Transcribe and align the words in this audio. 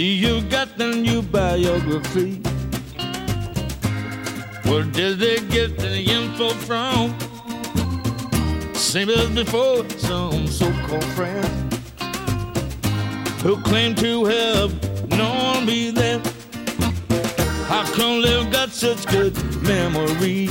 See 0.00 0.14
you 0.14 0.40
got 0.48 0.78
the 0.78 0.86
new 0.86 1.20
biography. 1.20 2.40
Where 4.64 4.82
did 4.82 5.18
they 5.18 5.40
get 5.40 5.76
the 5.76 6.00
info 6.00 6.48
from? 6.68 7.12
Same 8.72 9.10
as 9.10 9.28
before, 9.28 9.86
some 9.98 10.46
so-called 10.46 11.04
friends 11.12 11.76
who 13.42 13.60
claim 13.60 13.94
to 13.96 14.24
have 14.24 14.72
known 15.10 15.66
me 15.66 15.90
then. 15.90 16.22
How 17.68 17.84
come 17.92 18.22
they've 18.22 18.50
got 18.50 18.70
such 18.70 19.04
good 19.04 19.36
memory? 19.62 20.48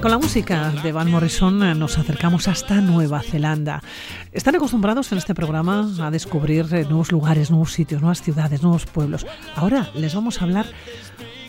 Con 0.00 0.10
la 0.10 0.18
música 0.18 0.70
de 0.82 0.92
Van 0.92 1.10
Morrison 1.10 1.62
eh, 1.62 1.74
nos 1.74 1.98
acercamos 1.98 2.48
hasta 2.48 2.80
Nueva 2.80 3.22
Zelanda. 3.22 3.82
Están 4.30 4.54
acostumbrados 4.54 5.10
en 5.10 5.18
este 5.18 5.34
programa 5.34 5.90
a 6.00 6.10
descubrir 6.10 6.66
eh, 6.72 6.84
nuevos 6.84 7.10
lugares, 7.10 7.50
nuevos 7.50 7.72
sitios, 7.72 8.02
nuevas 8.02 8.22
ciudades, 8.22 8.62
nuevos 8.62 8.86
pueblos. 8.86 9.26
Ahora 9.54 9.90
les 9.94 10.14
vamos 10.14 10.40
a 10.40 10.44
hablar 10.44 10.66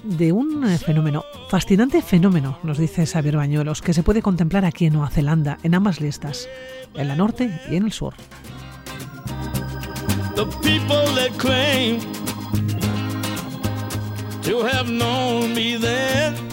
de 0.04 0.32
un 0.32 0.66
eh, 0.66 0.78
fenómeno, 0.78 1.26
fascinante 1.50 2.02
fenómeno, 2.02 2.58
nos 2.64 2.78
dice 2.78 3.06
Xavier 3.06 3.36
Bañuelos, 3.36 3.82
que 3.82 3.94
se 3.94 4.04
puede 4.04 4.22
contemplar 4.22 4.66
aquí 4.66 4.86
en 4.86 4.94
Nueva 4.94 5.10
Zelanda, 5.10 5.58
en 5.64 5.76
ambas 5.76 6.00
listas, 6.00 6.48
en 6.96 7.10
la 7.10 7.16
norte 7.16 7.60
y 7.70 7.76
en 7.76 7.86
el 7.86 7.92
sur. 7.92 8.14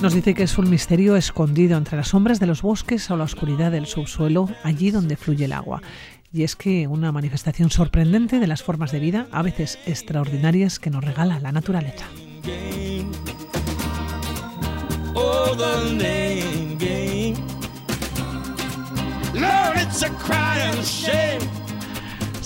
Nos 0.03 0.15
dice 0.15 0.35
que 0.35 0.43
es 0.43 0.59
un 0.59 0.69
misterio 0.69 1.17
escondido 1.17 1.79
entre 1.79 1.97
las 1.97 2.09
sombras 2.09 2.41
de 2.41 2.47
los 2.47 2.61
bosques 2.61 3.11
o 3.11 3.17
la 3.17 3.25
oscuridad 3.25 3.71
del 3.71 3.87
subsuelo, 3.87 4.49
allí 4.65 4.91
donde 4.91 5.17
fluye 5.17 5.45
el 5.45 5.53
agua. 5.53 5.81
Y 6.33 6.43
es 6.43 6.57
que 6.57 6.89
una 6.89 7.13
manifestación 7.13 7.71
sorprendente 7.71 8.41
de 8.41 8.47
las 8.49 8.65
formas 8.65 8.91
de 8.91 8.99
vida, 8.99 9.29
a 9.31 9.43
veces 9.43 9.79
extraordinarias, 9.87 10.81
que 10.81 10.91
nos 10.91 11.05
regala 11.05 11.39
la 11.39 11.53
naturaleza. 11.53 12.07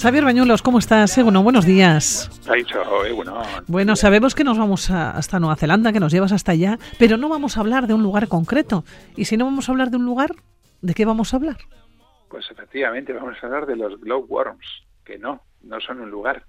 Xavier 0.00 0.24
Bañuelos, 0.24 0.62
¿cómo 0.62 0.78
estás? 0.78 1.18
Eh, 1.18 1.24
bueno, 1.24 1.42
buenos 1.42 1.66
días. 1.66 2.30
Bueno, 3.66 3.96
sabemos 3.96 4.36
que 4.36 4.44
nos 4.44 4.56
vamos 4.56 4.90
hasta 4.92 5.40
Nueva 5.40 5.56
Zelanda, 5.56 5.92
que 5.92 5.98
nos 5.98 6.12
llevas 6.12 6.30
hasta 6.30 6.52
allá, 6.52 6.78
pero 7.00 7.16
no 7.16 7.28
vamos 7.28 7.56
a 7.56 7.60
hablar 7.60 7.88
de 7.88 7.94
un 7.94 8.04
lugar 8.04 8.28
concreto. 8.28 8.84
Y 9.16 9.24
si 9.24 9.36
no 9.36 9.44
vamos 9.44 9.68
a 9.68 9.72
hablar 9.72 9.90
de 9.90 9.96
un 9.96 10.04
lugar, 10.04 10.30
¿de 10.82 10.94
qué 10.94 11.04
vamos 11.04 11.34
a 11.34 11.38
hablar? 11.38 11.56
Pues 12.30 12.48
efectivamente 12.48 13.12
vamos 13.12 13.36
a 13.42 13.46
hablar 13.46 13.66
de 13.66 13.74
los 13.74 14.00
glowworms, 14.00 14.66
que 15.04 15.18
no, 15.18 15.42
no 15.62 15.80
son 15.80 16.00
un 16.00 16.10
lugar. 16.10 16.44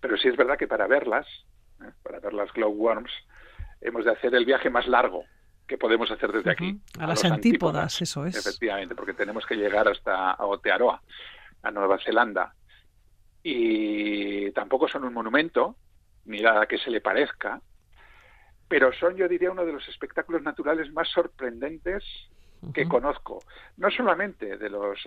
Pero 0.00 0.16
sí 0.16 0.28
es 0.28 0.36
verdad 0.38 0.56
que 0.56 0.66
para 0.66 0.86
verlas, 0.86 1.26
¿eh? 1.82 1.90
para 2.02 2.20
ver 2.20 2.32
las 2.32 2.50
glowworms, 2.54 3.10
hemos 3.82 4.06
de 4.06 4.12
hacer 4.12 4.34
el 4.34 4.46
viaje 4.46 4.70
más 4.70 4.86
largo 4.86 5.24
que 5.66 5.76
podemos 5.76 6.10
hacer 6.10 6.32
desde 6.32 6.50
aquí. 6.50 6.80
A, 6.98 7.06
las 7.06 7.22
antípodas, 7.26 8.00
eso 8.00 8.24
es. 8.24 8.34
Efectivamente, 8.34 8.94
porque 8.94 9.12
tenemos 9.12 9.44
que 9.44 9.56
llegar 9.56 9.86
hasta 9.88 10.30
Aotearoa, 10.30 11.02
a 11.62 11.70
Nueva 11.70 11.98
Zelanda. 12.02 12.54
Y 13.50 14.52
tampoco 14.52 14.88
son 14.88 15.04
un 15.04 15.14
monumento, 15.14 15.76
ni 16.26 16.42
nada 16.42 16.66
que 16.66 16.76
se 16.76 16.90
le 16.90 17.00
parezca, 17.00 17.62
pero 18.68 18.92
son, 18.92 19.16
yo 19.16 19.26
diría, 19.26 19.50
uno 19.50 19.64
de 19.64 19.72
los 19.72 19.88
espectáculos 19.88 20.42
naturales 20.42 20.92
más 20.92 21.08
sorprendentes 21.08 22.04
que 22.74 22.86
conozco. 22.86 23.38
No 23.78 23.90
solamente 23.90 24.58
de 24.58 24.68
los 24.68 24.98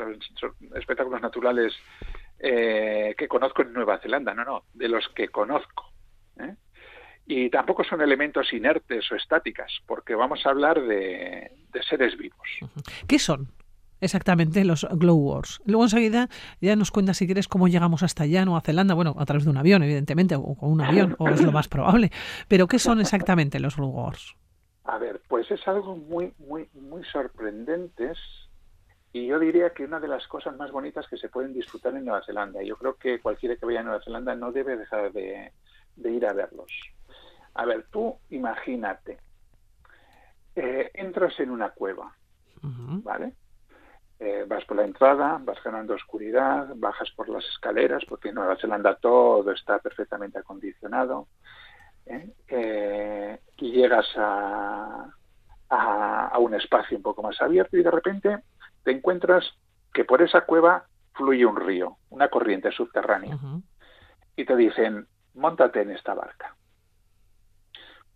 espectáculos 0.73 1.21
naturales 1.21 1.71
eh, 2.39 3.13
que 3.15 3.27
conozco 3.27 3.61
en 3.61 3.73
Nueva 3.73 3.99
Zelanda, 3.99 4.33
no, 4.33 4.43
no, 4.43 4.63
de 4.73 4.87
los 4.87 5.07
que 5.09 5.27
conozco. 5.27 5.91
¿eh? 6.39 6.55
Y 7.27 7.51
tampoco 7.51 7.83
son 7.83 8.01
elementos 8.01 8.51
inertes 8.53 9.11
o 9.11 9.15
estáticas, 9.17 9.71
porque 9.85 10.15
vamos 10.15 10.43
a 10.47 10.49
hablar 10.49 10.81
de, 10.81 11.51
seres 11.87 12.17
vivos. 12.17 12.47
¿Qué 13.07 13.19
son? 13.19 13.49
Exactamente 14.01 14.65
los 14.65 14.87
Glow 14.91 15.15
Wars. 15.15 15.61
Luego 15.65 15.83
enseguida 15.83 16.27
ya 16.59 16.75
nos 16.75 16.91
cuenta 16.91 17.13
si 17.13 17.25
quieres 17.25 17.47
cómo 17.47 17.67
llegamos 17.67 18.03
hasta 18.03 18.23
allá, 18.23 18.43
Nueva 18.45 18.61
Zelanda, 18.61 18.93
bueno, 18.93 19.15
a 19.17 19.25
través 19.25 19.45
de 19.45 19.51
un 19.51 19.57
avión, 19.57 19.83
evidentemente, 19.83 20.35
o 20.35 20.55
con 20.55 20.71
un 20.71 20.81
avión, 20.81 21.15
o 21.19 21.29
es 21.29 21.41
lo 21.41 21.51
más 21.51 21.67
probable. 21.67 22.11
Pero 22.47 22.67
¿qué 22.67 22.79
son 22.79 22.99
exactamente 22.99 23.59
los 23.59 23.77
Glow 23.77 23.89
Wars? 23.89 24.35
A 24.83 24.97
ver, 24.97 25.21
pues 25.27 25.49
es 25.51 25.65
algo 25.67 25.95
muy, 25.95 26.33
muy, 26.39 26.67
muy 26.73 27.03
sorprendente 27.05 28.11
y 29.13 29.27
yo 29.27 29.39
diría 29.39 29.71
que 29.71 29.85
una 29.85 29.99
de 29.99 30.07
las 30.07 30.27
cosas 30.27 30.55
más 30.57 30.71
bonitas 30.71 31.07
que 31.07 31.17
se 31.17 31.29
pueden 31.29 31.53
disfrutar 31.53 31.95
en 31.95 32.05
Nueva 32.05 32.23
Zelanda. 32.25 32.63
Yo 32.63 32.75
creo 32.77 32.95
que 32.95 33.19
cualquiera 33.19 33.55
que 33.55 33.65
vaya 33.65 33.81
a 33.81 33.83
Nueva 33.83 34.03
Zelanda 34.03 34.35
no 34.35 34.51
debe 34.51 34.77
dejar 34.77 35.11
de 35.11 35.51
ir 36.03 36.25
a 36.25 36.33
verlos. 36.33 36.71
A 37.53 37.65
ver, 37.65 37.85
tú 37.91 38.17
imagínate, 38.29 39.19
eh, 40.55 40.91
entras 40.93 41.39
en 41.39 41.49
una 41.49 41.69
cueva, 41.69 42.13
¿vale? 42.61 43.33
Eh, 44.23 44.45
vas 44.47 44.63
por 44.65 44.77
la 44.77 44.83
entrada, 44.83 45.39
vas 45.41 45.57
ganando 45.63 45.95
oscuridad, 45.95 46.73
bajas 46.75 47.09
por 47.15 47.27
las 47.27 47.43
escaleras, 47.45 48.03
porque 48.07 48.29
en 48.29 48.35
Nueva 48.35 48.55
Zelanda 48.55 48.93
todo 48.93 49.51
está 49.51 49.79
perfectamente 49.79 50.37
acondicionado, 50.37 51.27
¿eh? 52.05 53.39
y 53.57 53.71
llegas 53.71 54.05
a, 54.15 55.11
a, 55.71 56.37
un 56.37 56.53
espacio 56.53 56.97
un 56.97 57.01
poco 57.01 57.23
más 57.23 57.41
abierto 57.41 57.77
y 57.77 57.81
de 57.81 57.89
repente 57.89 58.43
te 58.83 58.91
encuentras 58.91 59.43
que 59.91 60.05
por 60.05 60.21
esa 60.21 60.41
cueva 60.41 60.85
fluye 61.13 61.43
un 61.43 61.55
río, 61.55 61.97
una 62.11 62.27
corriente 62.29 62.71
subterránea, 62.71 63.39
y 64.35 64.45
te 64.45 64.55
dicen, 64.55 65.07
montate 65.33 65.81
en 65.81 65.91
esta 65.91 66.13
barca. 66.13 66.55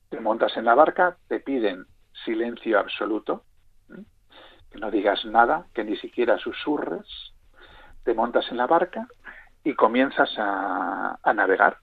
Te 0.09 0.19
montas 0.19 0.55
en 0.55 0.65
la 0.65 0.75
barca, 0.75 1.17
te 1.27 1.39
piden 1.39 1.87
silencio 2.23 2.79
absoluto, 2.79 3.43
no 4.75 4.91
digas 4.91 5.25
nada, 5.25 5.67
que 5.73 5.83
ni 5.83 5.95
siquiera 5.97 6.37
susurres, 6.37 7.07
te 8.03 8.13
montas 8.13 8.45
en 8.51 8.57
la 8.57 8.67
barca 8.67 9.07
y 9.63 9.73
comienzas 9.73 10.29
a, 10.37 11.17
navegar, 11.33 11.77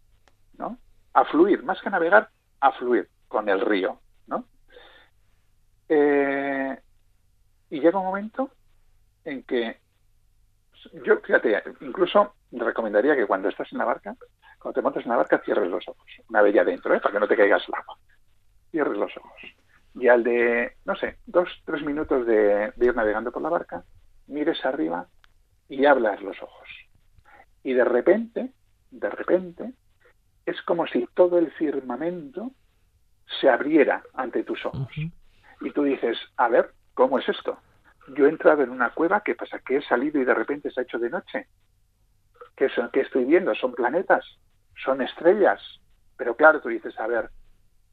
¿no? 0.56 0.78
A 1.14 1.24
fluir, 1.24 1.62
más 1.64 1.80
que 1.82 1.90
navegar, 1.90 2.28
a 2.60 2.72
fluir 2.72 3.08
con 3.28 3.48
el 3.48 3.60
río, 3.60 4.00
¿no? 4.26 4.44
Eh, 5.88 6.78
y 7.70 7.80
llega 7.80 7.98
un 7.98 8.06
momento 8.06 8.50
en 9.24 9.42
que 9.42 9.80
yo, 11.04 11.18
fíjate, 11.20 11.62
incluso 11.80 12.34
recomendaría 12.50 13.16
que 13.16 13.26
cuando 13.26 13.48
estás 13.48 13.70
en 13.72 13.78
la 13.78 13.84
barca, 13.84 14.14
cuando 14.58 14.74
te 14.74 14.82
montas 14.82 15.04
en 15.04 15.10
la 15.10 15.16
barca, 15.16 15.42
cierres 15.44 15.70
los 15.70 15.86
ojos, 15.88 16.06
una 16.28 16.42
vez 16.42 16.54
ya 16.54 16.64
dentro, 16.64 16.94
¿eh? 16.94 17.00
para 17.00 17.12
que 17.12 17.20
no 17.20 17.28
te 17.28 17.36
caigas 17.36 17.62
al 17.68 17.80
agua 17.80 17.98
cierres 18.72 18.96
los 18.98 19.16
ojos. 19.16 19.42
Y 19.94 20.08
al 20.08 20.24
de, 20.24 20.76
no 20.84 20.96
sé, 20.96 21.18
dos, 21.26 21.48
tres 21.64 21.82
minutos 21.82 22.26
de, 22.26 22.72
ir 22.80 22.96
navegando 22.96 23.30
por 23.30 23.42
la 23.42 23.50
barca, 23.50 23.84
mires 24.26 24.64
arriba 24.64 25.06
y 25.68 25.84
hablas 25.84 26.22
los 26.22 26.40
ojos. 26.42 26.68
Y 27.62 27.74
de 27.74 27.84
repente, 27.84 28.52
de 28.90 29.10
repente, 29.10 29.72
es 30.46 30.60
como 30.62 30.86
si 30.86 31.06
todo 31.14 31.38
el 31.38 31.50
firmamento 31.52 32.52
se 33.40 33.48
abriera 33.48 34.02
ante 34.14 34.44
tus 34.44 34.64
ojos. 34.64 34.88
Y 35.60 35.70
tú 35.70 35.84
dices, 35.84 36.18
a 36.36 36.48
ver, 36.48 36.72
¿cómo 36.94 37.18
es 37.18 37.28
esto? 37.28 37.58
Yo 38.16 38.26
he 38.26 38.30
entrado 38.30 38.62
en 38.62 38.70
una 38.70 38.90
cueva, 38.90 39.22
¿qué 39.22 39.34
pasa? 39.34 39.60
Que 39.60 39.76
he 39.76 39.82
salido 39.82 40.20
y 40.20 40.24
de 40.24 40.34
repente 40.34 40.70
se 40.70 40.80
ha 40.80 40.82
hecho 40.82 40.98
de 40.98 41.10
noche. 41.10 41.46
¿Qué, 42.56 42.68
son, 42.70 42.90
¿Qué 42.92 43.00
estoy 43.00 43.24
viendo? 43.24 43.54
¿Son 43.54 43.72
planetas? 43.72 44.24
¿Son 44.84 45.00
estrellas? 45.00 45.60
Pero 46.16 46.36
claro, 46.36 46.60
tú 46.60 46.68
dices, 46.68 46.98
a 46.98 47.06
ver, 47.06 47.30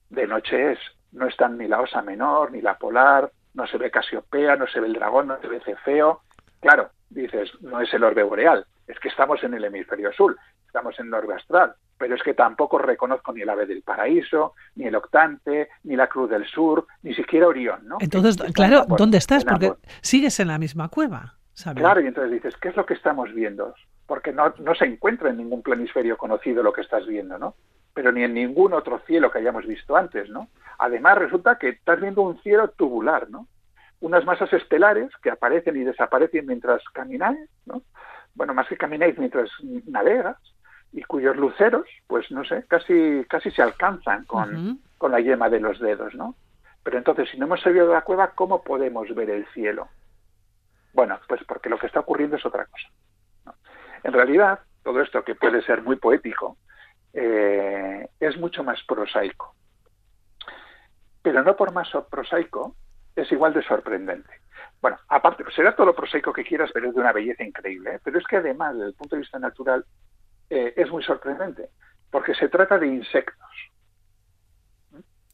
de 0.10 0.28
noche 0.28 0.74
es. 0.74 0.80
No 1.12 1.28
están 1.28 1.58
ni 1.58 1.68
la 1.68 1.82
osa 1.82 2.02
menor, 2.02 2.52
ni 2.52 2.62
la 2.62 2.78
polar, 2.78 3.32
no 3.54 3.66
se 3.68 3.78
ve 3.78 3.90
Casiopea, 3.90 4.56
no 4.56 4.68
se 4.68 4.80
ve 4.80 4.88
el 4.88 4.94
dragón, 4.94 5.28
no 5.28 5.40
se 5.42 5.48
ve 5.48 5.60
Cefeo. 5.62 6.22
Claro, 6.60 6.92
dices, 7.10 7.50
no 7.62 7.82
es 7.82 7.94
el 7.94 8.04
orbe 8.04 8.24
boreal, 8.24 8.66
es 8.88 9.00
que 9.00 9.08
estamos 9.08 9.44
en 9.44 9.54
el 9.54 9.66
hemisferio 9.66 10.12
sur, 10.14 10.38
estamos 10.66 11.00
en 11.00 11.08
el 11.08 11.14
orbe 11.14 11.36
astral, 11.36 11.74
pero 11.98 12.16
es 12.16 12.24
que 12.24 12.34
tampoco 12.34 12.78
reconozco 12.78 13.34
ni 13.34 13.42
el 13.42 13.50
ave 13.50 13.66
del 13.66 13.82
paraíso, 13.82 14.54
ni 14.76 14.86
el 14.86 14.96
octante, 14.96 15.70
ni 15.84 15.96
la 15.96 16.08
cruz 16.08 16.30
del 16.30 16.46
sur, 16.48 16.86
ni 17.02 17.14
siquiera 17.14 17.48
Orión, 17.48 17.88
¿no? 17.88 17.98
Entonces, 18.00 18.38
claro, 18.54 18.86
¿dónde 18.98 19.18
estás? 19.18 19.46
Porque 19.46 19.74
sigues 20.02 20.40
en 20.40 20.50
la 20.50 20.58
misma 20.58 20.90
cueva. 20.90 21.36
Claro, 21.76 22.00
y 22.00 22.08
entonces 22.08 22.32
dices, 22.32 22.56
¿qué 22.62 22.70
es 22.70 22.76
lo 22.78 22.86
que 22.86 22.94
estamos 22.94 23.34
viendo? 23.34 23.74
Porque 24.06 24.32
no, 24.32 24.54
no 24.60 24.76
se 24.76 24.86
encuentra 24.86 25.30
en 25.30 25.38
ningún 25.38 25.62
planisferio 25.62 26.18
conocido 26.18 26.64
lo 26.64 26.72
que 26.72 26.82
estás 26.82 27.06
viendo, 27.06 27.38
¿no? 27.38 27.56
Pero 27.94 28.12
ni 28.12 28.24
en 28.24 28.34
ningún 28.34 28.74
otro 28.74 29.00
cielo 29.06 29.32
que 29.32 29.40
hayamos 29.40 29.66
visto 29.66 29.96
antes, 29.96 30.30
¿no? 30.30 30.48
Además 30.78 31.18
resulta 31.18 31.58
que 31.58 31.70
estás 31.70 32.00
viendo 32.00 32.22
un 32.22 32.42
cielo 32.42 32.70
tubular, 32.70 33.30
¿no? 33.30 33.48
Unas 34.00 34.26
masas 34.26 34.52
estelares 34.54 35.10
que 35.22 35.30
aparecen 35.30 35.76
y 35.76 35.84
desaparecen 35.84 36.46
mientras 36.46 36.82
camináis, 36.94 37.50
¿no? 37.66 37.82
Bueno, 38.36 38.54
más 38.54 38.68
que 38.68 38.78
camináis 38.78 39.18
mientras 39.18 39.50
navegas 39.88 40.38
y 40.94 41.04
cuyos 41.04 41.36
luceros, 41.36 41.88
pues 42.08 42.32
no 42.32 42.44
sé, 42.46 42.66
casi 42.68 43.26
casi 43.30 43.52
se 43.52 43.62
alcanzan 43.62 44.26
con, 44.26 44.80
con 44.98 45.12
la 45.12 45.20
yema 45.20 45.50
de 45.50 45.60
los 45.60 45.80
dedos, 45.80 46.16
¿no? 46.16 46.36
Pero 46.84 46.98
entonces, 46.98 47.30
si 47.30 47.38
no 47.38 47.46
hemos 47.46 47.62
salido 47.62 47.88
de 47.88 47.94
la 47.94 48.02
cueva, 48.02 48.32
¿cómo 48.32 48.64
podemos 48.64 49.14
ver 49.14 49.30
el 49.30 49.46
cielo? 49.48 49.90
Bueno, 50.94 51.20
pues 51.28 51.44
porque 51.44 51.70
lo 51.70 51.78
que 51.78 51.88
está 51.88 52.00
ocurriendo 52.00 52.38
es 52.38 52.46
otra 52.46 52.66
cosa. 52.66 52.88
En 54.04 54.14
realidad, 54.14 54.60
todo 54.84 55.02
esto 55.02 55.24
que 55.24 55.36
puede 55.36 55.62
ser 55.64 55.84
muy 55.84 55.98
poético, 55.98 56.58
eh, 57.14 58.08
es 58.20 58.38
mucho 58.38 58.64
más 58.64 58.82
prosaico. 58.84 59.56
Pero 61.22 61.44
no 61.44 61.56
por 61.56 61.74
más 61.74 61.90
prosaico, 62.10 62.76
es 63.16 63.32
igual 63.32 63.54
de 63.54 63.64
sorprendente. 63.64 64.30
Bueno, 64.82 64.98
aparte, 65.10 65.44
será 65.56 65.76
todo 65.76 65.88
lo 65.88 65.96
prosaico 65.96 66.32
que 66.32 66.44
quieras, 66.44 66.72
pero 66.74 66.88
es 66.88 66.96
de 66.96 67.02
una 67.02 67.12
belleza 67.12 67.44
increíble. 67.44 67.96
¿eh? 67.96 68.00
Pero 68.04 68.18
es 68.20 68.26
que 68.26 68.38
además, 68.38 68.76
desde 68.76 68.88
el 68.88 68.94
punto 68.94 69.16
de 69.16 69.22
vista 69.22 69.40
natural, 69.40 69.86
eh, 70.50 70.74
es 70.78 70.90
muy 70.90 71.04
sorprendente, 71.04 71.70
porque 72.10 72.34
se 72.34 72.48
trata 72.48 72.78
de 72.78 72.88
insectos. 72.88 73.50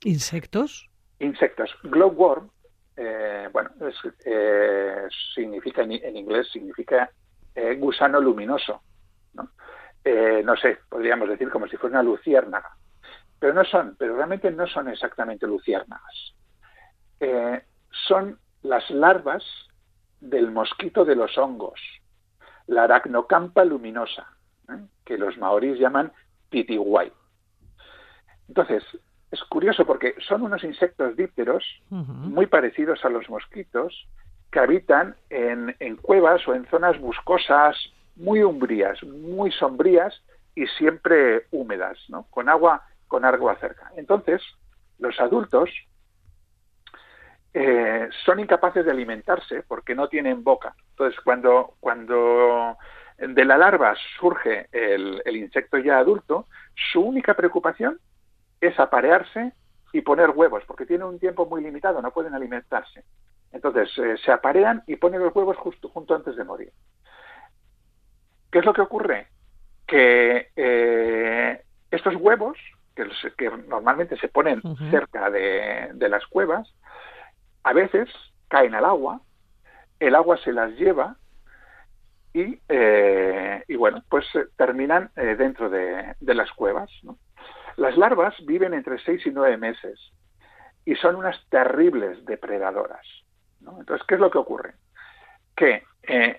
¿Insectos? 0.03 0.89
Insectos. 1.19 1.75
Glowworm, 1.83 2.49
eh, 2.97 3.47
bueno, 3.51 3.69
significa 5.33 5.83
en, 5.83 6.17
inglés, 6.17 6.49
significa 6.51 7.09
gusano 7.77 8.19
luminoso. 8.19 8.81
¿No? 10.05 10.43
no 10.43 10.55
sé, 10.57 10.79
podríamos 10.89 11.29
decir 11.29 11.49
como 11.49 11.67
si 11.67 11.77
fuera 11.77 11.99
una 11.99 12.03
luciérnaga. 12.03 12.69
Pero 13.39 13.53
no 13.53 13.63
son, 13.65 13.95
pero 13.97 14.15
realmente 14.15 14.51
no 14.51 14.67
son 14.67 14.87
exactamente 14.89 15.47
luciérnagas. 15.47 16.33
son 18.07 18.39
las 18.63 18.89
larvas 18.89 19.43
del 20.19 20.51
mosquito 20.51 21.05
de 21.05 21.15
los 21.15 21.37
hongos, 21.37 21.79
la 22.67 22.83
aracnocampa 22.83 23.63
luminosa, 23.63 24.27
¿eh? 24.69 24.79
que 25.03 25.17
los 25.17 25.37
maoríes 25.37 25.79
llaman 25.79 26.11
titiwai. 26.49 27.11
Entonces, 28.47 28.83
es 29.31 29.43
curioso 29.43 29.85
porque 29.85 30.15
son 30.27 30.43
unos 30.43 30.63
insectos 30.63 31.15
dípteros 31.15 31.63
muy 31.89 32.47
parecidos 32.47 33.03
a 33.03 33.09
los 33.09 33.29
mosquitos 33.29 34.07
que 34.51 34.59
habitan 34.59 35.15
en, 35.29 35.75
en, 35.79 35.97
cuevas 35.97 36.47
o 36.47 36.53
en 36.53 36.65
zonas 36.67 36.99
buscosas 36.99 37.75
muy 38.15 38.43
umbrías, 38.43 39.01
muy 39.03 39.51
sombrías 39.51 40.21
y 40.53 40.67
siempre 40.67 41.47
húmedas, 41.51 41.97
¿no? 42.09 42.27
con 42.29 42.49
agua 42.49 42.83
con 43.07 43.25
agua 43.25 43.55
cerca. 43.59 43.91
Entonces, 43.95 44.41
los 44.99 45.19
adultos 45.19 45.69
eh, 47.53 48.09
son 48.25 48.39
incapaces 48.39 48.83
de 48.83 48.91
alimentarse 48.91 49.63
porque 49.63 49.95
no 49.95 50.09
tienen 50.09 50.43
boca. 50.43 50.75
Entonces, 50.89 51.19
cuando, 51.21 51.75
cuando 51.79 52.77
de 53.17 53.45
la 53.45 53.57
larva 53.57 53.95
surge 54.19 54.67
el, 54.71 55.21
insecto 55.37 55.77
ya 55.77 55.99
adulto, 55.99 56.47
su 56.91 57.01
única 57.01 57.33
preocupación 57.33 57.99
es 58.59 58.77
aparearse 58.79 59.53
y 59.93 60.01
poner 60.01 60.31
huevos, 60.31 60.63
porque 60.67 60.85
tiene 60.85 61.05
un 61.05 61.19
tiempo 61.19 61.45
muy 61.45 61.61
limitado, 61.61 62.01
no 62.01 62.11
pueden 62.11 62.33
alimentarse. 62.33 63.03
Entonces, 63.53 63.89
eh, 63.97 64.17
se 64.17 64.31
aparean 64.31 64.83
y 64.87 64.97
ponen 64.97 65.21
los 65.21 65.33
huevos 65.33 65.55
justo, 65.55 65.87
junto 65.87 66.13
antes 66.13 66.35
de 66.35 66.43
morir. 66.43 66.73
¿Qué 68.55 68.59
es 68.59 68.65
lo 68.65 68.71
que 68.71 68.83
ocurre? 68.83 69.27
Que 69.85 70.47
eh, 70.55 71.61
estos 71.91 72.15
huevos, 72.15 72.57
que, 72.95 73.05
que, 73.37 73.49
normalmente 73.67 74.15
se 74.15 74.29
ponen 74.29 74.61
cerca 74.89 75.29
de, 75.29 75.89
de, 75.93 76.07
las 76.07 76.25
cuevas, 76.27 76.73
a 77.63 77.73
veces 77.73 78.07
caen 78.47 78.73
al 78.73 78.85
agua, 78.85 79.19
el 79.99 80.15
agua 80.15 80.37
se 80.37 80.53
las 80.53 80.71
lleva 80.77 81.17
y, 82.33 82.57
eh, 82.69 83.61
bueno, 83.77 84.01
pues 84.07 84.23
eh, 84.35 84.45
terminan 84.55 85.11
eh, 85.17 85.35
dentro 85.37 85.69
de, 85.69 86.15
las 86.21 86.49
cuevas. 86.53 86.89
Las 87.75 87.97
larvas 87.97 88.35
viven 88.45 88.73
entre 88.73 88.99
seis 88.99 89.27
y 89.27 89.31
nueve 89.31 89.57
meses 89.57 89.99
y 90.85 90.95
son 90.95 91.17
unas 91.17 91.35
terribles 91.49 92.23
depredadoras. 92.23 93.05
Entonces, 93.59 94.07
¿qué 94.07 94.15
es 94.15 94.21
lo 94.21 94.31
que 94.31 94.37
ocurre? 94.37 94.75
Que 95.55 95.83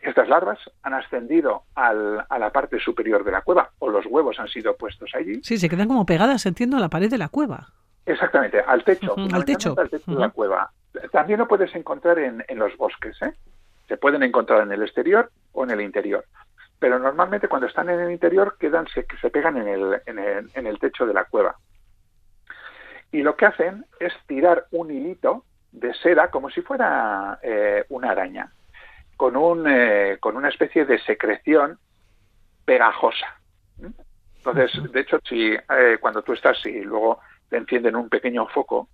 estas 0.03 0.29
larvas 0.29 0.59
han 0.83 0.95
ascendido 0.95 1.65
a 1.75 1.93
la 1.93 2.51
parte 2.53 2.79
superior 2.79 3.25
de 3.25 3.33
la 3.33 3.43
cueva 3.43 3.71
o 3.79 3.91
los 3.91 4.07
huevos 4.07 4.39
han 4.39 4.49
sido 4.49 4.77
puestos 4.77 5.11
allí. 5.15 5.41
Sí, 5.43 5.59
se 5.59 5.69
quedan 5.69 5.89
como 5.89 6.07
pegadas, 6.07 6.47
entiendo, 6.47 6.77
a 6.77 6.81
la 6.81 6.89
pared 6.89 7.11
de 7.11 7.19
la 7.19 7.29
cueva. 7.29 7.69
Exactamente, 8.05 8.61
al 8.61 8.85
techo. 8.85 9.15
al 9.17 9.45
techo. 9.45 9.75
Al 9.77 9.91
techo 9.91 10.13
de 10.13 10.21
la 10.21 10.31
cueva. 10.31 10.71
También 11.11 11.41
lo 11.41 11.49
puedes 11.49 11.75
encontrar 11.75 12.19
en, 12.19 12.45
los 12.51 12.77
bosques. 12.77 13.21
¿eh? 13.23 13.33
Se 13.89 13.97
pueden 13.97 14.23
encontrar 14.23 14.63
en 14.63 14.73
el 14.73 14.83
exterior 14.83 15.31
o 15.53 15.65
en 15.65 15.73
el 15.73 15.81
interior. 15.81 16.25
Pero 16.79 16.99
normalmente 16.99 17.49
cuando 17.49 17.67
están 17.67 17.91
en 17.91 18.01
el 18.01 18.13
interior 18.13 18.57
quedan, 18.59 18.87
se, 18.89 19.07
se 19.21 19.31
pegan 19.31 19.57
en 19.57 19.69
el, 19.69 20.01
en, 20.07 20.19
el, 20.19 20.51
en 20.55 20.67
el 20.67 20.79
techo 20.79 21.07
de 21.07 21.15
la 21.15 21.25
cueva. 21.25 21.57
Y 23.11 23.23
lo 23.23 23.37
que 23.37 23.47
hacen 23.47 23.85
es 23.99 24.13
tirar 24.27 24.67
un 24.71 24.91
hilito 24.91 25.45
de 25.73 25.93
seda 25.95 26.31
como 26.31 26.51
si 26.51 26.63
fuera 26.63 27.39
eh, 27.43 27.85
una 27.89 28.11
araña, 28.11 28.53
con, 29.17 29.37
un, 29.37 29.67
eh, 29.69 30.19
con 30.21 30.37
una 30.37 30.49
especie 30.49 30.85
de 30.85 30.99
secreción 31.01 31.79
pegajosa. 32.65 33.41
Entonces, 34.37 34.93
de 34.93 35.01
hecho, 35.01 35.19
si 35.29 35.53
eh, 35.53 35.99
cuando 36.01 36.23
tú 36.23 36.33
estás 36.33 36.65
y 36.67 36.83
luego 36.83 37.21
te 37.49 37.57
encienden 37.57 37.97
un 37.97 38.09
pequeño 38.09 38.47
foco, 38.49 38.89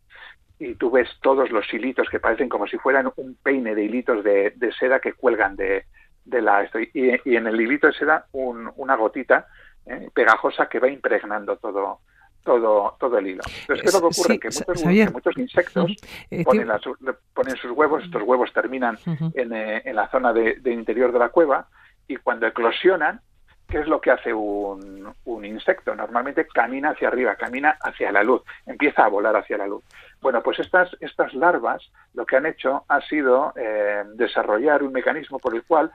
y 0.58 0.76
tú 0.76 0.90
ves 0.90 1.08
todos 1.20 1.50
los 1.50 1.72
hilitos 1.74 2.08
que 2.08 2.20
parecen 2.20 2.48
como 2.48 2.66
si 2.66 2.78
fueran 2.78 3.10
un 3.16 3.36
peine 3.42 3.74
de 3.74 3.84
hilitos 3.84 4.22
de, 4.22 4.54
seda 4.78 5.00
que 5.00 5.14
cuelgan 5.14 5.56
de, 5.56 5.84
la... 6.24 6.68
Y, 6.94 7.34
en 7.34 7.46
el 7.46 7.60
hilito 7.60 7.88
de 7.88 7.94
seda 7.94 8.26
una 8.32 8.96
gotita 8.96 9.48
eh, 9.86 10.08
pegajosa 10.14 10.68
que 10.68 10.78
va 10.78 10.88
impregnando 10.88 11.56
todo, 11.56 12.00
todo, 12.44 12.96
todo 12.98 13.18
el 13.18 13.26
hilo. 13.26 13.42
Entonces, 13.60 13.82
¿qué 13.82 13.88
es 13.88 13.94
lo 13.94 14.00
que 14.00 14.06
ocurre? 14.06 14.38
que, 14.38 15.10
muchos, 15.12 15.38
insectos 15.38 15.92
eh, 16.30 16.44
ponen, 16.44 17.56
sus 17.56 17.70
huevos, 17.72 18.04
estos 18.04 18.22
huevos 18.22 18.52
terminan 18.52 18.98
en, 19.34 19.52
eh, 19.52 19.82
en, 19.84 19.96
la 19.96 20.08
zona 20.10 20.32
de, 20.32 20.60
interior 20.66 21.12
de 21.12 21.18
la 21.18 21.28
cueva 21.28 21.68
y 22.08 22.16
cuando 22.16 22.46
eclosionan, 22.46 23.20
¿qué 23.68 23.78
es 23.78 23.86
lo 23.86 24.00
que 24.00 24.10
hace 24.10 24.34
un, 24.34 25.12
un, 25.24 25.44
insecto? 25.44 25.94
Normalmente 25.94 26.46
camina 26.46 26.90
hacia 26.90 27.08
arriba, 27.08 27.36
camina 27.36 27.76
hacia 27.80 28.12
la 28.12 28.22
luz, 28.22 28.42
empieza 28.66 29.04
a 29.04 29.08
volar 29.08 29.36
hacia 29.36 29.58
la 29.58 29.66
luz. 29.66 29.84
Bueno, 30.20 30.42
pues 30.42 30.58
estas, 30.58 30.90
estas 31.00 31.34
larvas 31.34 31.90
lo 32.14 32.26
que 32.26 32.36
han 32.36 32.46
hecho 32.46 32.84
ha 32.88 33.00
sido 33.02 33.52
eh, 33.56 34.04
desarrollar 34.14 34.82
un 34.82 34.92
mecanismo 34.92 35.38
por 35.38 35.54
el 35.54 35.62
cual 35.62 35.90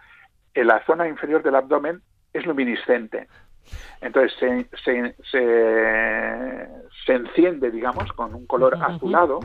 en 0.53 0.67
la 0.67 0.83
zona 0.85 1.07
inferior 1.07 1.43
del 1.43 1.55
abdomen 1.55 2.01
es 2.33 2.45
luminiscente. 2.45 3.27
Entonces 4.01 4.33
se, 4.39 5.15
se, 7.05 7.13
enciende, 7.13 7.71
digamos, 7.71 8.11
con 8.13 8.35
un 8.35 8.45
color 8.45 8.77
azulado, 8.81 9.39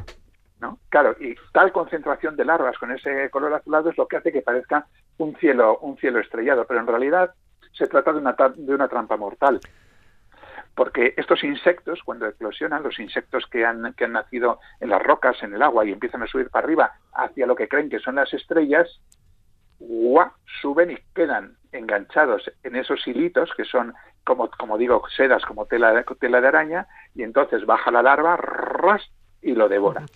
¿no? 0.61 0.79
Claro, 0.89 1.17
y 1.21 1.35
tal 1.53 1.73
concentración 1.73 2.37
de 2.37 2.45
larvas 2.45 2.79
con 2.79 2.93
ese 2.93 3.31
color 3.31 3.55
azulado 3.55 3.91
es 3.91 3.99
lo 3.99 4.07
que 4.07 4.17
hace 4.17 4.33
que 4.33 4.43
parezca 4.43 4.87
un 5.19 5.37
cielo, 5.37 5.79
un 5.79 5.97
cielo 5.97 6.21
estrellado, 6.21 6.67
pero 6.67 6.81
en 6.81 6.87
realidad 6.87 7.35
se 7.73 7.87
trata 7.87 8.13
de 8.13 8.19
una, 8.19 8.37
de 8.57 8.75
una 8.75 8.89
trampa 8.89 9.17
mortal 9.17 9.61
porque 10.75 11.15
estos 11.17 11.45
insectos, 11.45 12.01
cuando 12.05 12.27
eclosionan, 12.27 12.83
los 12.83 12.99
insectos 12.99 13.45
que 13.47 13.65
han, 13.65 13.93
que 13.95 14.05
han 14.05 14.13
nacido 14.13 14.59
en 14.81 14.89
las 14.89 15.03
rocas, 15.03 15.43
en 15.43 15.55
el 15.55 15.63
agua 15.63 15.85
y 15.85 15.93
empiezan 15.93 16.23
a 16.23 16.27
subir 16.27 16.49
para 16.49 16.65
arriba 16.65 16.93
hacia 17.13 17.47
lo 17.47 17.55
que 17.55 17.69
creen 17.69 17.91
que 17.91 17.99
son 17.99 18.15
las 18.15 18.33
estrellas, 18.33 18.89
suben 20.61 20.93
y 20.93 20.97
quedan 21.15 21.57
enganchados 21.73 22.51
en 22.63 22.77
esos 22.77 23.07
hilitos 23.07 23.51
que 23.57 23.65
son, 23.65 23.93
como, 24.25 24.51
como 24.51 24.79
digo, 24.79 25.03
sedas 25.17 25.45
como 25.45 25.67
tela, 25.67 26.05
tela 26.21 26.41
de 26.41 26.49
araña, 26.49 26.87
y 27.15 27.23
entonces 27.23 27.67
baja 27.67 27.91
la 27.91 28.03
larva, 28.03 28.37
ras, 28.37 29.03
y 29.43 29.53
lo 29.55 29.69
devora. 29.69 30.07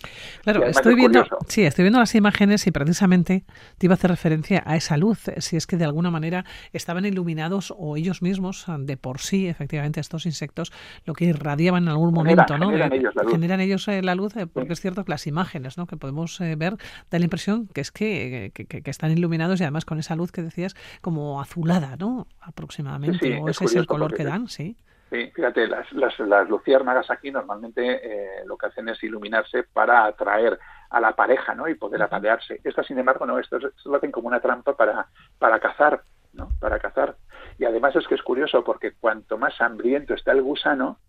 Claro, 0.43 0.65
estoy 0.65 0.95
viendo, 0.95 1.25
sí, 1.47 1.63
estoy 1.63 1.83
viendo 1.83 1.99
las 1.99 2.15
imágenes 2.15 2.65
y 2.65 2.71
precisamente 2.71 3.43
te 3.77 3.85
iba 3.85 3.93
a 3.93 3.95
hacer 3.97 4.09
referencia 4.09 4.63
a 4.65 4.75
esa 4.77 4.95
luz, 4.97 5.25
si 5.37 5.57
es 5.57 5.67
que 5.67 5.75
de 5.75 5.83
alguna 5.83 6.09
manera 6.09 6.45
estaban 6.71 7.05
iluminados 7.05 7.73
o 7.77 7.97
ellos 7.97 8.21
mismos 8.21 8.65
de 8.79 8.97
por 8.97 9.19
sí, 9.19 9.47
efectivamente, 9.47 9.99
estos 9.99 10.25
insectos, 10.25 10.71
lo 11.05 11.13
que 11.13 11.25
irradiaban 11.25 11.83
en 11.83 11.89
algún 11.89 12.13
momento, 12.13 12.57
¿no? 12.57 12.67
Generan 12.67 12.93
ellos 12.93 13.15
la 13.15 13.23
luz, 13.23 13.31
generan 13.31 13.59
ellos, 13.59 13.87
eh, 13.87 14.01
la 14.01 14.15
luz 14.15 14.35
eh, 14.37 14.47
porque 14.47 14.73
es 14.73 14.81
cierto 14.81 15.03
que 15.03 15.11
las 15.11 15.27
imágenes, 15.27 15.77
¿no? 15.77 15.87
Que 15.87 15.97
podemos 15.97 16.39
eh, 16.39 16.55
ver 16.55 16.77
da 17.11 17.19
la 17.19 17.25
impresión 17.25 17.67
que 17.67 17.81
es 17.81 17.91
que, 17.91 18.51
que, 18.53 18.89
están 18.89 19.11
iluminados 19.11 19.59
y 19.59 19.63
además 19.63 19.85
con 19.85 19.99
esa 19.99 20.15
luz 20.15 20.31
que 20.31 20.41
decías 20.41 20.75
como 21.01 21.41
azulada, 21.41 21.97
¿no? 21.97 22.27
Aproximadamente, 22.39 23.39
o 23.41 23.49
ese 23.49 23.65
es 23.65 23.75
el 23.75 23.87
color 23.87 24.13
que 24.13 24.23
dan, 24.23 24.47
sí. 24.47 24.77
Sí, 25.09 25.31
fíjate, 25.33 25.67
las, 25.67 25.89
las, 25.93 26.19
las 26.19 26.49
luciérnagas 26.49 27.09
aquí 27.09 27.31
normalmente 27.31 28.01
eh, 28.03 28.45
lo 28.45 28.57
que 28.57 28.65
hacen 28.65 28.89
es 28.89 29.01
iluminarse 29.03 29.63
para 29.63 30.05
atraer 30.05 30.59
a 30.89 30.99
la 30.99 31.15
pareja, 31.15 31.55
¿no? 31.55 31.67
Y 31.69 31.75
poder 31.75 32.01
aparearse. 32.01 32.59
Estas, 32.63 32.85
sin 32.85 32.99
embargo, 32.99 33.25
no, 33.25 33.39
esto, 33.39 33.57
lo 33.85 33.95
hacen 33.95 34.11
como 34.11 34.27
una 34.27 34.41
trampa 34.41 34.75
para, 34.75 35.07
para 35.39 35.59
cazar, 35.59 36.01
¿no? 36.33 36.49
Para 36.59 36.79
cazar. 36.79 37.15
Y 37.57 37.63
además 37.63 37.95
es 37.95 38.05
que 38.07 38.15
es 38.15 38.21
curioso 38.21 38.63
porque 38.65 38.93
cuanto 38.99 39.37
más 39.37 39.59
hambriento 39.61 40.13
está 40.13 40.33
el 40.33 40.41
gusano, 40.41 40.99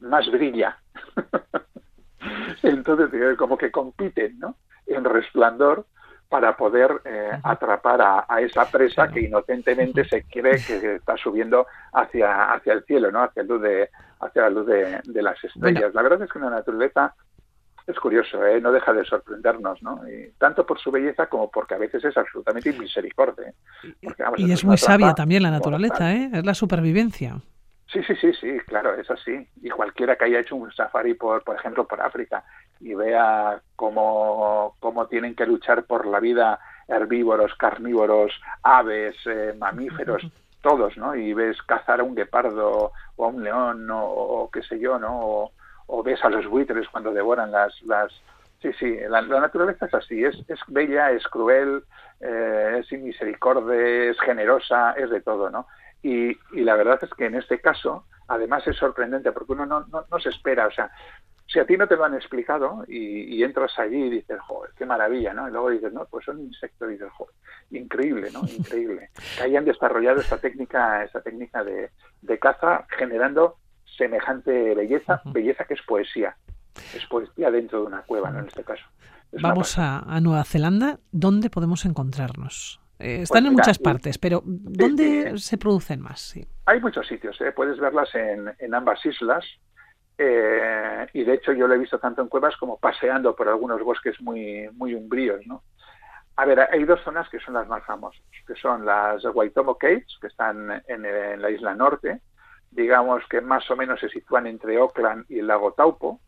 más 0.00 0.28
brilla. 0.30 0.78
Entonces, 2.62 3.12
eh, 3.14 3.36
como 3.36 3.56
que 3.56 3.70
compiten, 3.70 4.40
¿no? 4.40 4.56
En 4.86 5.04
resplandor 5.04 5.86
para 6.28 6.56
poder 6.56 7.00
eh, 7.04 7.30
atrapar 7.42 8.00
a, 8.28 8.40
esa 8.40 8.64
presa 8.70 9.08
que 9.08 9.20
inocentemente 9.20 10.04
se 10.04 10.24
cree 10.24 10.60
que 10.64 10.96
está 10.96 11.16
subiendo 11.16 11.66
hacia, 11.92 12.52
hacia 12.52 12.72
el 12.72 12.84
cielo, 12.84 13.12
¿no? 13.12 13.22
hacia, 13.22 13.44
luz 13.44 13.62
de, 13.62 13.90
hacia 14.20 14.42
la 14.42 14.50
luz 14.50 14.66
de, 14.66 15.22
las 15.22 15.42
estrellas. 15.42 15.94
La 15.94 16.02
verdad 16.02 16.22
es 16.22 16.32
que 16.32 16.38
la 16.38 16.50
naturaleza 16.50 17.14
es 17.86 17.98
curioso, 18.00 18.44
¿eh? 18.44 18.60
no 18.60 18.72
deja 18.72 18.92
de 18.92 19.04
sorprendernos, 19.04 19.80
¿no? 19.80 20.00
Y 20.08 20.32
tanto 20.38 20.66
por 20.66 20.80
su 20.80 20.90
belleza 20.90 21.26
como 21.26 21.48
porque 21.48 21.74
a 21.74 21.78
veces 21.78 22.04
es 22.04 22.16
absolutamente 22.16 22.70
inmisericordia. 22.70 23.52
y 24.36 24.50
es 24.50 24.64
muy 24.64 24.76
sabia 24.76 25.14
también 25.14 25.44
la 25.44 25.52
naturaleza, 25.52 26.12
¿eh? 26.12 26.30
es 26.32 26.44
la 26.44 26.54
supervivencia. 26.54 27.40
Sí, 27.92 28.00
sí, 28.02 28.16
sí, 28.16 28.32
sí, 28.40 28.58
claro, 28.66 28.94
es 28.94 29.08
así. 29.08 29.46
Y 29.62 29.70
cualquiera 29.70 30.16
que 30.16 30.24
haya 30.24 30.40
hecho 30.40 30.56
un 30.56 30.72
safari, 30.72 31.14
por, 31.14 31.44
por 31.44 31.54
ejemplo, 31.54 31.86
por 31.86 32.00
África 32.00 32.42
y 32.80 32.94
vea 32.94 33.60
cómo, 33.74 34.76
cómo 34.80 35.06
tienen 35.06 35.34
que 35.34 35.46
luchar 35.46 35.84
por 35.84 36.06
la 36.06 36.20
vida 36.20 36.58
herbívoros, 36.88 37.54
carnívoros, 37.54 38.32
aves, 38.62 39.16
eh, 39.26 39.54
mamíferos, 39.58 40.22
todos, 40.62 40.96
¿no? 40.96 41.14
Y 41.14 41.32
ves 41.32 41.60
cazar 41.62 42.00
a 42.00 42.04
un 42.04 42.14
guepardo 42.14 42.92
o 43.16 43.24
a 43.24 43.28
un 43.28 43.42
león 43.42 43.88
o, 43.90 44.50
qué 44.52 44.62
sé 44.62 44.78
yo, 44.78 44.98
¿no? 44.98 45.50
O, 45.86 46.02
ves 46.02 46.22
a 46.24 46.28
los 46.28 46.46
buitres 46.46 46.88
cuando 46.88 47.12
devoran 47.12 47.50
las... 47.50 47.80
las... 47.82 48.12
Sí, 48.62 48.72
sí, 48.78 48.96
la, 49.08 49.20
naturaleza 49.20 49.86
es 49.86 49.94
así, 49.94 50.24
es, 50.24 50.34
es 50.48 50.58
bella, 50.68 51.10
es 51.10 51.22
cruel, 51.28 51.84
eh, 52.20 52.78
es 52.80 52.90
inmisericordia, 52.90 54.10
es 54.10 54.18
generosa, 54.20 54.92
es 54.92 55.10
de 55.10 55.20
todo, 55.20 55.50
¿no? 55.50 55.66
Y, 56.02 56.30
y, 56.52 56.64
la 56.64 56.74
verdad 56.74 56.98
es 57.02 57.10
que 57.10 57.26
en 57.26 57.34
este 57.34 57.60
caso, 57.60 58.06
además 58.28 58.66
es 58.66 58.76
sorprendente 58.76 59.30
porque 59.30 59.52
uno 59.52 59.66
no, 59.66 59.80
no, 59.92 60.06
no 60.10 60.18
se 60.18 60.30
espera, 60.30 60.66
o 60.66 60.70
sea, 60.70 60.90
si 61.46 61.60
a 61.60 61.66
ti 61.66 61.76
no 61.76 61.86
te 61.86 61.96
lo 61.96 62.04
han 62.04 62.14
explicado 62.14 62.84
y, 62.88 63.42
entras 63.42 63.78
allí 63.78 64.04
y 64.04 64.10
dices, 64.10 64.38
joder, 64.40 64.72
qué 64.76 64.84
maravilla, 64.84 65.32
¿no? 65.32 65.48
Y 65.48 65.52
luego 65.52 65.70
dices, 65.70 65.92
no, 65.92 66.04
pues 66.06 66.24
son 66.24 66.40
insectos 66.40 66.88
y 66.88 66.92
dices, 66.94 67.12
joder, 67.12 67.34
increíble, 67.70 68.30
¿no? 68.32 68.40
Increíble. 68.58 69.10
Que 69.36 69.44
hayan 69.44 69.64
desarrollado 69.64 70.20
esta 70.20 70.38
técnica, 70.38 71.04
esta 71.04 71.20
técnica 71.20 71.62
de, 71.62 71.90
caza 72.40 72.86
generando 72.98 73.56
semejante 73.96 74.74
belleza, 74.74 75.22
belleza 75.26 75.64
que 75.64 75.74
es 75.74 75.82
poesía. 75.82 76.36
Es 76.94 77.06
poesía 77.06 77.50
dentro 77.50 77.80
de 77.80 77.86
una 77.86 78.02
cueva, 78.02 78.30
¿no? 78.30 78.40
En 78.40 78.48
este 78.48 78.64
caso. 78.64 78.84
Vamos 79.32 79.78
a, 79.78 80.20
Nueva 80.20 80.44
Zelanda, 80.44 80.98
¿dónde 81.12 81.48
podemos 81.48 81.84
encontrarnos? 81.84 82.80
Eh, 82.98 83.22
están 83.22 83.42
pues 83.42 83.50
en 83.50 83.52
muchas 83.52 83.78
partes, 83.78 84.18
pero 84.18 84.42
¿dónde 84.44 85.38
se 85.38 85.58
producen 85.58 86.00
más? 86.00 86.34
Hay 86.64 86.80
muchos 86.80 87.06
sitios, 87.06 87.40
¿eh? 87.40 87.52
puedes 87.52 87.78
verlas 87.78 88.14
en, 88.14 88.52
en 88.58 88.74
ambas 88.74 89.04
islas. 89.04 89.44
Eh, 90.18 91.06
y 91.12 91.24
de 91.24 91.34
hecho 91.34 91.52
yo 91.52 91.66
lo 91.66 91.74
he 91.74 91.78
visto 91.78 91.98
tanto 91.98 92.22
en 92.22 92.28
cuevas 92.28 92.56
como 92.56 92.78
paseando 92.78 93.36
por 93.36 93.48
algunos 93.48 93.82
bosques 93.82 94.20
muy, 94.20 94.68
muy 94.72 94.94
umbríos, 94.94 95.46
¿no? 95.46 95.62
A 96.36 96.44
ver, 96.44 96.60
hay 96.70 96.84
dos 96.84 97.00
zonas 97.02 97.28
que 97.30 97.40
son 97.40 97.54
las 97.54 97.66
más 97.66 97.84
famosas, 97.84 98.22
que 98.46 98.54
son 98.54 98.84
las 98.84 99.24
Waitomo 99.24 99.76
Caves, 99.76 100.18
que 100.20 100.26
están 100.26 100.82
en, 100.86 101.40
la 101.40 101.50
isla 101.50 101.74
norte, 101.74 102.20
digamos 102.70 103.22
que 103.28 103.40
más 103.40 103.70
o 103.70 103.76
menos 103.76 104.00
se 104.00 104.10
sitúan 104.10 104.46
entre 104.46 104.76
Auckland 104.76 105.24
y 105.30 105.38
el 105.38 105.46
lago 105.46 105.72
Taupo, 105.72 106.20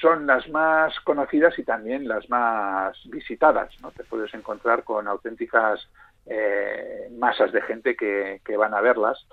son 0.00 0.26
las 0.26 0.48
más 0.48 0.98
conocidas 1.00 1.58
y 1.58 1.64
también 1.64 2.08
las 2.08 2.28
más 2.30 2.96
visitadas, 3.10 3.70
¿no? 3.82 3.90
Te 3.90 4.04
puedes 4.04 4.32
encontrar 4.32 4.84
con 4.84 5.08
auténticas 5.08 5.88
eh, 6.26 7.08
masas 7.18 7.52
de 7.52 7.62
gente 7.62 7.96
que, 7.96 8.56
van 8.56 8.74
a 8.74 8.80
verlas. 8.80 9.26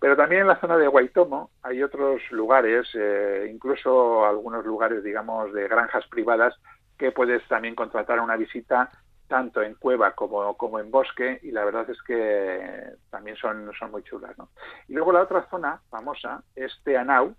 Pero 0.00 0.16
también 0.16 0.42
en 0.42 0.48
la 0.48 0.60
zona 0.60 0.78
de 0.78 0.88
Guaitomo 0.88 1.50
hay 1.62 1.82
otros 1.82 2.22
lugares, 2.30 2.88
eh, 2.94 3.50
incluso 3.52 4.24
algunos 4.24 4.64
lugares, 4.64 5.04
digamos, 5.04 5.52
de 5.52 5.68
granjas 5.68 6.06
privadas, 6.08 6.54
que 6.98 7.12
puedes 7.12 7.46
también 7.48 7.74
contratar 7.74 8.18
una 8.20 8.36
visita 8.36 8.90
tanto 9.28 9.62
en 9.62 9.74
cueva 9.74 10.12
como, 10.12 10.56
como 10.56 10.80
en 10.80 10.90
bosque 10.90 11.38
y 11.42 11.52
la 11.52 11.64
verdad 11.64 11.88
es 11.88 12.02
que 12.02 12.82
también 13.10 13.36
son, 13.36 13.70
son 13.78 13.90
muy 13.90 14.02
chulas. 14.02 14.36
¿no? 14.36 14.48
Y 14.88 14.94
luego 14.94 15.12
la 15.12 15.22
otra 15.22 15.46
zona 15.48 15.80
famosa 15.88 16.42
es 16.56 16.72
Teanau, 16.82 17.36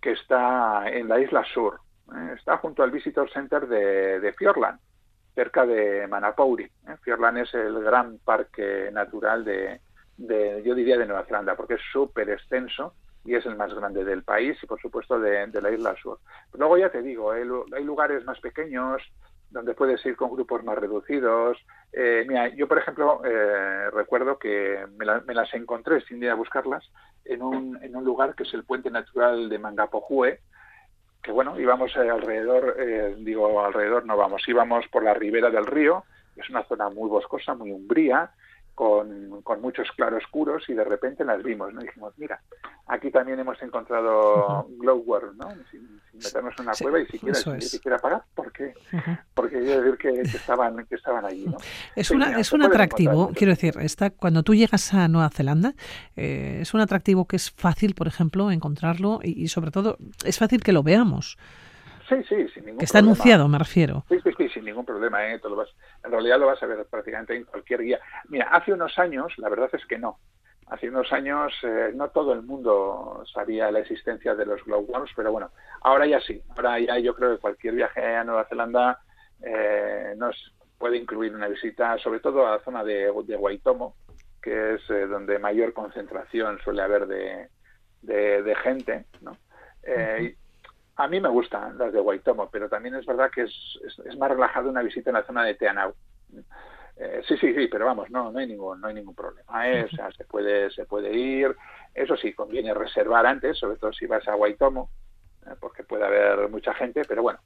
que 0.00 0.12
está 0.12 0.88
en 0.88 1.08
la 1.08 1.18
isla 1.18 1.42
sur. 1.52 1.80
¿eh? 2.14 2.34
Está 2.36 2.58
junto 2.58 2.82
al 2.82 2.92
Visitor 2.92 3.30
Center 3.30 3.66
de, 3.66 4.20
de 4.20 4.32
Fiordland 4.34 4.78
cerca 5.34 5.66
de 5.66 6.06
Manapouri. 6.06 6.64
¿eh? 6.64 6.96
Fiordland 7.02 7.38
es 7.38 7.52
el 7.54 7.82
gran 7.82 8.18
parque 8.18 8.90
natural 8.92 9.44
de, 9.44 9.80
yo 10.18 10.74
diría, 10.74 10.98
de 10.98 11.06
Nueva 11.06 11.24
Zelanda, 11.24 11.56
porque 11.56 11.74
es 11.74 11.80
súper 11.92 12.30
extenso 12.30 12.94
y 13.24 13.34
es 13.34 13.46
el 13.46 13.56
más 13.56 13.72
grande 13.72 14.04
del 14.04 14.22
país 14.22 14.56
y, 14.62 14.66
por 14.66 14.80
supuesto, 14.80 15.18
de, 15.18 15.48
la 15.60 15.70
isla 15.70 15.96
sur. 15.96 16.18
luego 16.52 16.76
ya 16.76 16.90
te 16.90 17.02
digo, 17.02 17.32
hay, 17.32 17.44
lugares 17.44 18.24
más 18.24 18.38
pequeños 18.40 19.02
donde 19.50 19.74
puedes 19.74 20.04
ir 20.04 20.16
con 20.16 20.32
grupos 20.32 20.64
más 20.64 20.76
reducidos. 20.76 21.56
Eh, 21.92 22.24
mira, 22.26 22.48
yo, 22.48 22.66
por 22.66 22.78
ejemplo, 22.78 23.22
eh, 23.24 23.88
recuerdo 23.90 24.38
que 24.38 24.84
me, 24.96 25.04
las 25.06 25.54
encontré 25.54 26.00
sin 26.02 26.22
ir 26.22 26.30
a 26.30 26.34
buscarlas 26.34 26.84
en 27.24 27.40
un, 27.40 27.78
en 27.82 27.94
un 27.94 28.04
lugar 28.04 28.34
que 28.34 28.42
es 28.42 28.52
el 28.52 28.64
puente 28.64 28.90
natural 28.90 29.48
de 29.48 29.58
Mangapojue, 29.58 30.40
que 31.24 31.32
bueno, 31.32 31.58
íbamos 31.58 31.96
alrededor, 31.96 32.76
eh, 32.78 33.14
digo 33.18 33.64
alrededor 33.64 34.04
no 34.04 34.16
vamos, 34.16 34.42
íbamos 34.46 34.86
por 34.88 35.02
la 35.02 35.14
ribera 35.14 35.50
del 35.50 35.64
río, 35.64 36.04
es 36.36 36.50
una 36.50 36.64
zona 36.64 36.90
muy 36.90 37.08
boscosa, 37.08 37.54
muy 37.54 37.72
umbría, 37.72 38.30
con, 38.74 39.42
con, 39.42 39.60
muchos 39.60 39.88
claroscuros 39.92 40.68
y 40.68 40.74
de 40.74 40.84
repente 40.84 41.24
las 41.24 41.42
vimos, 41.42 41.72
¿no? 41.72 41.80
dijimos, 41.80 42.12
mira, 42.16 42.40
aquí 42.86 43.10
también 43.10 43.38
hemos 43.38 43.60
encontrado 43.62 44.66
glowworm, 44.78 45.36
¿no? 45.36 45.48
Sin, 45.70 46.00
meternos 46.14 46.54
en 46.58 46.64
una 46.64 46.72
cueva 46.80 47.00
y 47.00 47.06
siquiera, 47.06 47.38
ni 47.54 47.60
siquiera 47.62 47.98
pagar, 47.98 48.22
¿por 48.34 48.52
qué? 48.52 48.72
Porque 49.34 49.58
quiero 49.58 49.82
decir 49.82 49.98
que, 49.98 50.20
estaban, 50.20 50.86
que 50.86 50.94
estaban 50.94 51.24
allí, 51.24 51.44
¿no? 51.44 51.56
Es, 51.96 52.10
una, 52.10 52.38
es 52.38 52.52
un 52.52 52.62
atractivo, 52.62 53.32
quiero 53.34 53.52
decir, 53.52 53.74
está, 53.80 54.10
cuando 54.10 54.42
tú 54.42 54.54
llegas 54.54 54.94
a 54.94 55.08
Nueva 55.08 55.30
Zelanda, 55.30 55.74
eh, 56.16 56.58
es 56.60 56.72
un 56.72 56.80
atractivo 56.80 57.26
que 57.26 57.36
es 57.36 57.50
fácil, 57.50 57.94
por 57.94 58.06
ejemplo, 58.06 58.50
encontrarlo 58.50 59.20
y, 59.22 59.42
y 59.42 59.48
sobre 59.48 59.70
todo 59.70 59.96
es 60.24 60.38
fácil 60.38 60.62
que 60.62 60.72
lo 60.72 60.82
veamos. 60.82 61.36
Sí, 62.08 62.16
sí, 62.28 62.36
sin 62.52 62.64
ningún 62.64 62.78
Que 62.78 62.84
está 62.84 62.98
anunciado, 62.98 63.48
me 63.48 63.58
refiero. 63.58 64.04
Sí, 64.08 64.18
ningún 65.10 65.20
problema. 65.20 65.26
¿eh? 65.26 65.40
Lo 65.42 65.56
vas, 65.56 65.68
en 66.04 66.10
realidad 66.10 66.38
lo 66.38 66.46
vas 66.46 66.62
a 66.62 66.66
ver 66.66 66.86
prácticamente 66.86 67.36
en 67.36 67.44
cualquier 67.44 67.82
guía. 67.82 68.00
Mira, 68.28 68.48
hace 68.48 68.72
unos 68.72 68.98
años, 68.98 69.32
la 69.38 69.48
verdad 69.48 69.70
es 69.72 69.84
que 69.86 69.98
no. 69.98 70.18
Hace 70.66 70.88
unos 70.88 71.12
años 71.12 71.52
eh, 71.62 71.92
no 71.94 72.08
todo 72.08 72.32
el 72.32 72.42
mundo 72.42 73.22
sabía 73.32 73.70
la 73.70 73.80
existencia 73.80 74.34
de 74.34 74.46
los 74.46 74.64
glowworms, 74.64 75.10
pero 75.14 75.30
bueno, 75.30 75.50
ahora 75.82 76.06
ya 76.06 76.20
sí. 76.20 76.42
Ahora 76.56 76.80
ya 76.80 76.98
yo 76.98 77.14
creo 77.14 77.34
que 77.34 77.40
cualquier 77.40 77.74
viaje 77.74 78.16
a 78.16 78.24
Nueva 78.24 78.46
Zelanda 78.46 79.00
eh, 79.42 80.14
nos 80.16 80.54
puede 80.78 80.96
incluir 80.96 81.34
una 81.34 81.48
visita, 81.48 81.98
sobre 81.98 82.20
todo 82.20 82.46
a 82.46 82.52
la 82.52 82.64
zona 82.64 82.82
de, 82.82 83.12
de 83.26 83.36
Waitomo, 83.36 83.94
que 84.42 84.74
es 84.74 84.90
eh, 84.90 85.06
donde 85.06 85.38
mayor 85.38 85.72
concentración 85.72 86.58
suele 86.62 86.82
haber 86.82 87.06
de, 87.06 87.48
de, 88.02 88.54
gente, 88.56 89.06
¿no? 89.22 89.36
Eh, 89.82 90.36
a 90.96 91.08
mí 91.08 91.20
me 91.20 91.28
gustan 91.28 91.76
las 91.78 91.92
de 91.92 92.00
Waitomo, 92.00 92.48
pero 92.50 92.68
también 92.68 92.94
es 92.94 93.06
verdad 93.06 93.30
que 93.30 93.42
es, 93.42 93.80
es, 94.04 94.16
más 94.16 94.30
relajado 94.30 94.70
una 94.70 94.82
visita 94.82 95.10
en 95.10 95.14
la 95.14 95.24
zona 95.24 95.44
de 95.44 95.54
Teanau. 95.54 95.94
Eh, 96.96 97.22
sí, 97.26 97.36
sí, 97.36 97.52
sí, 97.54 97.66
pero 97.66 97.86
vamos, 97.86 98.08
no, 98.10 98.30
no 98.30 98.38
hay 98.38 98.46
ningún, 98.46 98.80
no 98.80 98.86
hay 98.86 98.94
ningún 98.94 99.14
problema. 99.14 99.68
¿eh? 99.68 99.84
O 99.84 99.88
sea, 99.88 100.12
se 100.12 100.24
puede, 100.24 100.70
se 100.70 100.84
puede 100.84 101.12
ir. 101.12 101.54
Eso 101.92 102.16
sí, 102.16 102.32
conviene 102.32 102.72
reservar 102.74 103.26
antes, 103.26 103.58
sobre 103.58 103.78
todo 103.78 103.92
si 103.92 104.06
vas 104.06 104.26
a 104.28 104.36
Waitomo, 104.36 104.90
eh, 105.46 105.54
porque 105.58 105.82
puede 105.82 106.04
haber 106.04 106.48
mucha 106.48 106.72
gente, 106.74 107.02
pero 107.08 107.22
bueno, 107.22 107.40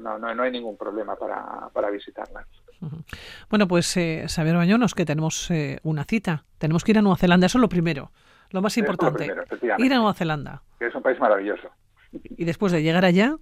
no, 0.00 0.18
no, 0.18 0.34
no 0.34 0.42
hay 0.42 0.50
ningún 0.50 0.78
problema 0.78 1.16
para, 1.16 1.68
para 1.72 1.90
visitarlas. 1.90 2.46
Bueno, 3.50 3.68
pues 3.68 3.96
eh, 3.96 4.24
Saber 4.28 4.56
Bañonos, 4.56 4.94
que 4.94 5.04
tenemos 5.04 5.50
una 5.82 6.04
cita. 6.04 6.44
Tenemos 6.58 6.84
que 6.84 6.92
ir 6.92 6.98
a 6.98 7.02
Nueva 7.02 7.16
Zelanda, 7.16 7.46
eso 7.46 7.58
es 7.58 7.62
lo 7.62 7.68
primero, 7.68 8.10
lo 8.50 8.62
más 8.62 8.78
importante. 8.78 9.30
ir 9.78 9.92
a 9.92 9.96
Nueva 9.96 10.14
Zelanda. 10.14 10.62
Que 10.78 10.86
es 10.86 10.94
un 10.94 11.02
país 11.02 11.18
maravilloso. 11.20 11.68
Y 12.12 12.44
después 12.44 12.72
de 12.72 12.82
llegar 12.82 13.04
allá, 13.04 13.36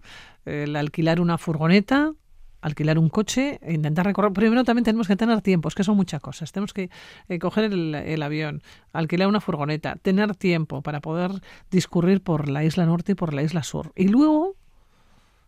el 0.45 0.77
alquilar 0.77 1.21
una 1.21 1.39
furgoneta, 1.39 2.13
alquilar 2.61 2.99
un 2.99 3.09
coche 3.09 3.59
e 3.63 3.73
intentar 3.73 4.07
recorrer. 4.07 4.33
Primero 4.33 4.65
también 4.65 4.85
tenemos 4.85 5.09
que 5.09 5.17
tener 5.17 5.41
tiempo, 5.43 5.69
es 5.69 5.75
que 5.75 5.85
son 5.85 5.97
muchas 5.97 6.21
cosas. 6.21 6.53
Tenemos 6.53 6.73
que 6.73 6.91
eh, 7.29 7.39
coger 7.39 7.65
el, 7.73 8.23
avión, 8.23 8.63
alquilar 8.93 9.29
una 9.29 9.41
furgoneta, 9.41 9.97
tener 9.97 10.35
tiempo 10.35 10.83
para 10.83 11.01
poder 11.01 11.33
discurrir 11.71 12.23
por 12.23 12.49
la 12.49 12.65
isla 12.65 12.87
norte 12.87 13.13
y 13.13 13.15
por 13.15 13.35
la 13.35 13.43
isla 13.43 13.63
sur. 13.63 13.93
Y 13.97 14.09
luego 14.09 14.57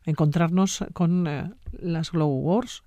encontrarnos 0.05 0.85
con 0.93 1.27
eh, 1.27 1.51
las 1.73 2.11
Glow 2.11 2.29
Wars 2.29 2.83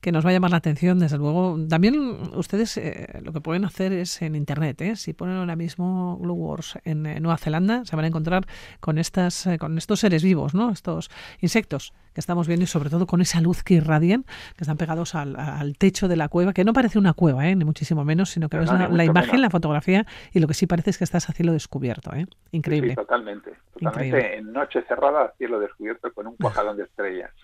que 0.00 0.12
nos 0.12 0.24
va 0.24 0.30
a 0.30 0.32
llamar 0.32 0.50
la 0.50 0.58
atención, 0.58 0.98
desde 0.98 1.18
luego. 1.18 1.58
También 1.68 1.96
ustedes 2.34 2.76
eh, 2.76 3.20
lo 3.22 3.32
que 3.32 3.40
pueden 3.40 3.64
hacer 3.64 3.92
es 3.92 4.22
en 4.22 4.34
Internet, 4.34 4.80
¿eh? 4.80 4.96
si 4.96 5.12
ponen 5.12 5.36
ahora 5.36 5.56
mismo 5.56 6.16
Blue 6.18 6.34
Wars 6.34 6.78
en, 6.84 7.02
Nueva 7.02 7.38
Zelanda, 7.38 7.84
se 7.84 7.96
van 7.96 8.04
a 8.04 8.08
encontrar 8.08 8.46
con, 8.80 8.98
estas, 8.98 9.46
eh, 9.46 9.58
con 9.58 9.76
estos 9.78 10.00
seres 10.00 10.22
vivos, 10.22 10.54
¿no? 10.54 10.70
estos 10.70 11.10
insectos 11.40 11.92
que 12.12 12.20
estamos 12.20 12.46
viendo 12.46 12.64
y 12.64 12.66
sobre 12.66 12.90
todo 12.90 13.06
con 13.06 13.20
esa 13.20 13.40
luz 13.40 13.62
que 13.62 13.74
irradian, 13.74 14.24
que 14.56 14.64
están 14.64 14.76
pegados 14.76 15.14
al, 15.14 15.76
techo 15.78 16.08
de 16.08 16.16
la 16.16 16.28
cueva, 16.28 16.52
que 16.52 16.64
no 16.64 16.72
parece 16.72 16.98
una 16.98 17.12
cueva, 17.12 17.48
¿eh? 17.48 17.54
ni 17.54 17.64
muchísimo 17.64 18.04
menos, 18.04 18.30
sino 18.30 18.48
que 18.48 18.58
ves 18.58 18.70
la, 18.70 19.04
imagen, 19.04 19.40
la 19.40 19.50
fotografía 19.50 20.06
y 20.32 20.40
lo 20.40 20.48
que 20.48 20.54
sí 20.54 20.66
parece 20.66 20.90
es 20.90 20.98
que 20.98 21.04
estás 21.04 21.28
a 21.28 21.32
cielo 21.32 21.52
descubierto. 21.52 22.14
¿eh? 22.14 22.26
Increíble. 22.52 22.94
totalmente. 22.94 23.52
Totalmente 23.72 24.38
en 24.38 24.52
noche 24.52 24.82
cerrada, 24.88 25.22
a 25.22 25.32
cielo 25.36 25.60
descubierto 25.60 26.12
con 26.12 26.26
un 26.26 26.36
cuajalón 26.36 26.76
de 26.76 26.84
estrellas. 26.84 27.30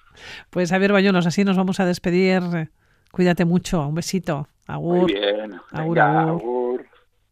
Pues 0.50 0.70
Javier 0.70 0.92
Bayonos, 0.92 1.26
así 1.26 1.42
nos 1.42 1.56
vamos 1.56 1.80
a 1.80 1.86
despedir. 1.86 2.70
Cuídate 3.10 3.44
mucho. 3.44 3.88
Un 3.88 3.96
besito. 3.96 4.46
Agur. 4.68 4.98
Muy 4.98 5.12
bien. 5.12 5.60
agur. 5.72 5.98